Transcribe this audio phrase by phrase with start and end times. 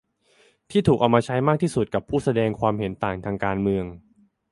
[0.69, 3.85] ที่ถูกเอามาใช้มากที่สุดกับผู้แสดงความเห็นต่างทางการเมือง